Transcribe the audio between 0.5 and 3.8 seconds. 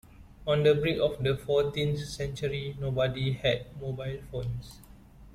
the brink of the fourteenth century, nobody had